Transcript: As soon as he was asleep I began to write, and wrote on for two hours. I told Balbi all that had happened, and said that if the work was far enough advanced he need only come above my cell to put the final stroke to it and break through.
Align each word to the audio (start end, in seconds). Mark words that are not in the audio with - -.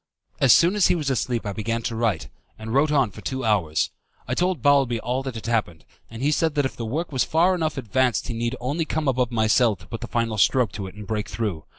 As 0.39 0.51
soon 0.51 0.75
as 0.75 0.87
he 0.87 0.95
was 0.95 1.11
asleep 1.11 1.45
I 1.45 1.53
began 1.53 1.83
to 1.83 1.95
write, 1.95 2.27
and 2.57 2.73
wrote 2.73 2.91
on 2.91 3.11
for 3.11 3.21
two 3.21 3.45
hours. 3.45 3.91
I 4.27 4.33
told 4.33 4.63
Balbi 4.63 4.97
all 4.99 5.21
that 5.21 5.35
had 5.35 5.45
happened, 5.45 5.85
and 6.09 6.23
said 6.33 6.55
that 6.55 6.65
if 6.65 6.75
the 6.75 6.87
work 6.87 7.11
was 7.11 7.23
far 7.23 7.53
enough 7.53 7.77
advanced 7.77 8.27
he 8.27 8.33
need 8.33 8.55
only 8.59 8.83
come 8.85 9.07
above 9.07 9.29
my 9.31 9.45
cell 9.45 9.75
to 9.75 9.85
put 9.85 10.01
the 10.01 10.07
final 10.07 10.39
stroke 10.39 10.71
to 10.71 10.87
it 10.87 10.95
and 10.95 11.05
break 11.05 11.29
through. 11.29 11.65